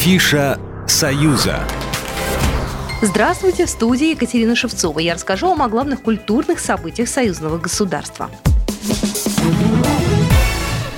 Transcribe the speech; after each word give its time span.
Афиша 0.00 0.58
«Союза». 0.86 1.60
Здравствуйте, 3.02 3.66
в 3.66 3.68
студии 3.68 4.12
Екатерина 4.12 4.56
Шевцова. 4.56 4.98
Я 4.98 5.12
расскажу 5.12 5.48
вам 5.48 5.60
о 5.60 5.68
главных 5.68 6.00
культурных 6.00 6.58
событиях 6.58 7.06
союзного 7.06 7.58
государства. 7.58 8.30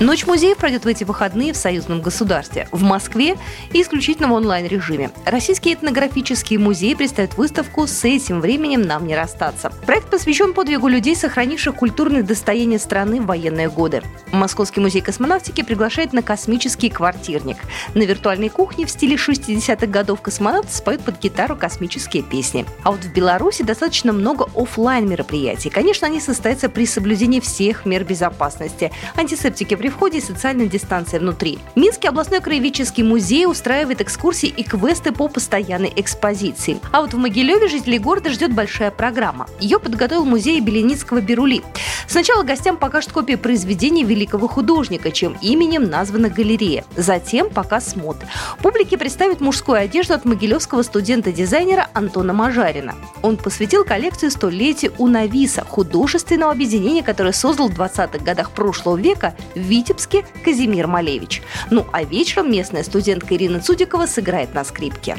Ночь 0.02 0.26
музеев 0.26 0.56
пройдет 0.56 0.84
в 0.84 0.88
эти 0.88 1.04
выходные 1.04 1.52
в 1.52 1.56
союзном 1.56 2.00
государстве. 2.02 2.66
В 2.72 2.82
Москве 2.82 3.38
и 3.72 3.80
исключительно 3.80 4.26
в 4.26 4.32
онлайн-режиме. 4.32 5.12
Российский 5.24 5.72
этнографический 5.72 6.56
музей 6.56 6.96
представит 6.96 7.36
выставку 7.36 7.86
«С 7.86 8.04
этим 8.04 8.40
временем 8.40 8.82
нам 8.82 9.06
не 9.06 9.14
расстаться». 9.14 9.72
Проект 9.86 10.10
посвящен 10.10 10.54
подвигу 10.54 10.88
людей, 10.88 11.14
сохранивших 11.14 11.76
культурные 11.76 12.24
достояния 12.24 12.80
страны 12.80 13.20
в 13.20 13.26
военные 13.26 13.70
годы. 13.70 14.02
Московский 14.32 14.80
музей 14.80 15.02
космонавтики 15.02 15.62
приглашает 15.62 16.12
на 16.12 16.22
космический 16.22 16.90
квартирник. 16.90 17.58
На 17.94 18.02
виртуальной 18.02 18.48
кухне 18.48 18.86
в 18.86 18.90
стиле 18.90 19.14
60-х 19.14 19.86
годов 19.86 20.20
космонавты 20.20 20.72
споют 20.72 21.02
под 21.04 21.20
гитару 21.20 21.54
космические 21.54 22.24
песни. 22.24 22.66
А 22.82 22.90
вот 22.90 23.04
в 23.04 23.12
Беларуси 23.12 23.62
достаточно 23.62 24.12
много 24.12 24.48
офлайн 24.56 25.08
мероприятий. 25.08 25.70
Конечно, 25.70 26.08
они 26.08 26.18
состоятся 26.18 26.68
при 26.68 26.86
соблюдении 26.86 27.38
всех 27.38 27.86
мер 27.86 28.02
безопасности. 28.02 28.90
Антисептики 29.14 29.76
при 29.76 29.91
входе 29.92 30.18
и 30.18 30.20
социальной 30.20 30.68
дистанции 30.68 31.18
внутри. 31.18 31.58
Минский 31.76 32.08
областной 32.08 32.40
краеведческий 32.40 33.04
музей 33.04 33.46
устраивает 33.46 34.00
экскурсии 34.00 34.48
и 34.48 34.64
квесты 34.64 35.12
по 35.12 35.28
постоянной 35.28 35.92
экспозиции. 35.94 36.80
А 36.90 37.02
вот 37.02 37.14
в 37.14 37.18
Могилеве 37.18 37.68
жителей 37.68 37.98
города 37.98 38.30
ждет 38.30 38.52
большая 38.52 38.90
программа. 38.90 39.46
Ее 39.60 39.78
подготовил 39.78 40.24
музей 40.24 40.60
Беленицкого 40.60 41.20
Берули. 41.20 41.62
Сначала 42.08 42.42
гостям 42.42 42.76
покажут 42.76 43.12
копии 43.12 43.36
произведений 43.36 44.04
великого 44.04 44.48
художника, 44.48 45.10
чем 45.10 45.36
именем 45.40 45.88
названа 45.88 46.28
галерея. 46.28 46.84
Затем 46.96 47.48
показ 47.48 47.96
мод. 47.96 48.16
Публике 48.60 48.98
представят 48.98 49.40
мужскую 49.40 49.78
одежду 49.78 50.14
от 50.14 50.24
могилевского 50.24 50.82
студента-дизайнера 50.82 51.88
Антона 51.94 52.32
Мажарина. 52.32 52.94
Он 53.22 53.36
посвятил 53.36 53.84
коллекцию 53.84 54.30
столетию 54.30 54.92
Унависа, 54.98 55.64
художественного 55.64 56.52
объединения, 56.52 57.02
которое 57.02 57.32
создал 57.32 57.68
в 57.68 57.78
20-х 57.78 58.18
годах 58.18 58.50
прошлого 58.50 58.96
века 58.96 59.34
в 59.54 59.58
Витебске 59.82 60.24
Казимир 60.44 60.86
Малевич. 60.86 61.42
Ну 61.70 61.84
а 61.92 62.04
вечером 62.04 62.52
местная 62.52 62.84
студентка 62.84 63.34
Ирина 63.34 63.60
Цудикова 63.60 64.06
сыграет 64.06 64.54
на 64.54 64.64
скрипке. 64.64 65.18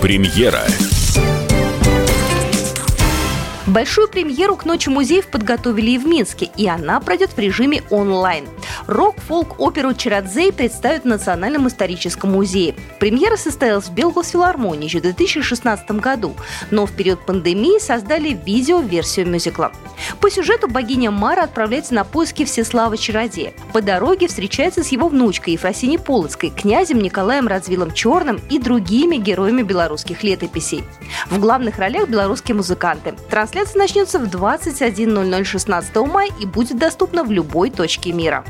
Премьера. 0.00 0.62
Большую 3.66 4.08
премьеру 4.08 4.56
к 4.56 4.64
Ночи 4.64 4.88
музеев 4.88 5.26
подготовили 5.26 5.92
и 5.92 5.98
в 5.98 6.06
Минске, 6.06 6.50
и 6.56 6.68
она 6.68 7.00
пройдет 7.00 7.30
в 7.30 7.38
режиме 7.38 7.82
онлайн. 7.90 8.46
Рок-фолк-оперу 8.86 9.94
«Чарадзей» 9.94 10.52
представят 10.52 11.02
в 11.02 11.06
Национальном 11.06 11.68
историческом 11.68 12.32
музее. 12.32 12.74
Премьера 12.98 13.36
состоялась 13.36 13.86
в 13.86 13.94
Белгосфилармонии 13.94 14.84
еще 14.84 14.98
в 14.98 15.02
2016 15.02 15.90
году, 15.92 16.34
но 16.70 16.86
в 16.86 16.92
период 16.92 17.24
пандемии 17.26 17.80
создали 17.80 18.30
видео-версию 18.44 19.28
мюзикла. 19.28 19.72
По 20.20 20.30
сюжету 20.30 20.68
богиня 20.68 21.10
Мара 21.10 21.44
отправляется 21.44 21.94
на 21.94 22.04
поиски 22.04 22.44
Всеслава 22.44 22.96
Чародея. 22.96 23.52
По 23.72 23.82
дороге 23.82 24.28
встречается 24.28 24.82
с 24.82 24.88
его 24.88 25.08
внучкой 25.08 25.54
Ефросиней 25.54 25.98
Полоцкой, 25.98 26.50
князем 26.50 26.98
Николаем 26.98 27.46
Радзвилом 27.46 27.92
Черным 27.92 28.40
и 28.50 28.58
другими 28.58 29.16
героями 29.16 29.62
белорусских 29.62 30.22
летописей. 30.22 30.84
В 31.26 31.38
главных 31.38 31.78
ролях 31.78 32.08
белорусские 32.08 32.54
музыканты. 32.54 33.14
Трансляция 33.28 33.78
начнется 33.78 34.18
в 34.18 34.24
21.00 34.24 35.44
16 35.44 35.96
мая 35.96 36.30
и 36.40 36.46
будет 36.46 36.78
доступна 36.78 37.24
в 37.24 37.30
любой 37.30 37.70
точке 37.70 38.12
мира. 38.12 38.44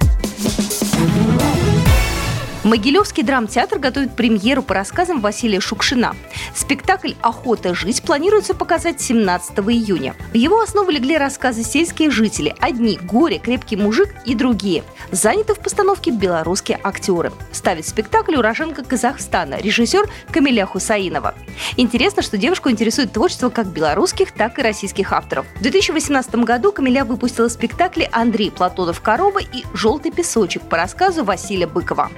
Могилевский 2.62 3.22
драмтеатр 3.22 3.78
готовит 3.78 4.14
премьеру 4.14 4.62
по 4.62 4.74
рассказам 4.74 5.22
Василия 5.22 5.60
Шукшина. 5.60 6.14
Спектакль 6.54 7.12
«Охота 7.22 7.74
жить» 7.74 8.02
планируется 8.02 8.54
показать 8.54 9.00
17 9.00 9.58
июня. 9.60 10.14
В 10.32 10.34
его 10.34 10.60
основу 10.60 10.90
легли 10.90 11.16
рассказы 11.16 11.62
«Сельские 11.62 12.10
жители», 12.10 12.54
«Одни», 12.60 12.98
«Горе», 12.98 13.38
«Крепкий 13.38 13.76
мужик» 13.76 14.14
и 14.26 14.34
другие. 14.34 14.84
Заняты 15.10 15.54
в 15.54 15.60
постановке 15.60 16.10
белорусские 16.10 16.78
актеры. 16.82 17.32
Ставит 17.50 17.86
спектакль 17.86 18.36
уроженка 18.36 18.84
Казахстана, 18.84 19.54
режиссер 19.54 20.10
Камиля 20.30 20.66
Хусаинова. 20.66 21.34
Интересно, 21.78 22.20
что 22.20 22.36
девушку 22.36 22.68
интересует 22.68 23.10
творчество 23.10 23.48
как 23.48 23.68
белорусских, 23.68 24.32
так 24.32 24.58
и 24.58 24.62
российских 24.62 25.14
авторов. 25.14 25.46
В 25.56 25.62
2018 25.62 26.34
году 26.36 26.72
Камиля 26.72 27.06
выпустила 27.06 27.48
спектакли 27.48 28.06
«Андрей 28.12 28.50
Платонов 28.50 29.00
Корова» 29.00 29.38
и 29.38 29.64
«Желтый 29.72 30.12
песочек» 30.12 30.60
по 30.62 30.76
рассказу 30.76 31.24
Василия 31.24 31.66
Быкова. 31.66 32.10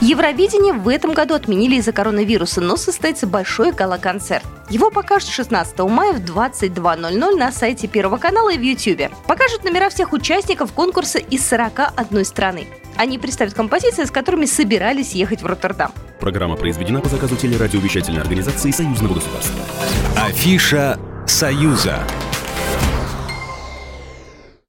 Евровидение 0.00 0.72
в 0.72 0.88
этом 0.88 1.12
году 1.12 1.34
отменили 1.34 1.76
из-за 1.76 1.92
коронавируса, 1.92 2.60
но 2.60 2.76
состоится 2.76 3.26
большой 3.26 3.70
гала-концерт. 3.70 4.44
Его 4.68 4.90
покажут 4.90 5.28
16 5.28 5.78
мая 5.80 6.14
в 6.14 6.20
22.00 6.20 7.36
на 7.36 7.52
сайте 7.52 7.86
Первого 7.86 8.16
канала 8.16 8.50
и 8.50 8.58
в 8.58 8.62
YouTube. 8.62 9.12
Покажут 9.26 9.62
номера 9.62 9.88
всех 9.88 10.12
участников 10.12 10.72
конкурса 10.72 11.18
из 11.18 11.46
41 11.46 12.24
страны. 12.24 12.66
Они 12.96 13.18
представят 13.18 13.54
композиции, 13.54 14.04
с 14.04 14.10
которыми 14.10 14.46
собирались 14.46 15.12
ехать 15.12 15.42
в 15.42 15.46
Роттердам. 15.46 15.92
Программа 16.18 16.56
произведена 16.56 17.00
по 17.00 17.08
заказу 17.08 17.36
телерадиовещательной 17.36 18.20
организации 18.20 18.70
Союзного 18.72 19.14
государства. 19.14 19.60
Афиша 20.16 20.98
«Союза». 21.26 22.00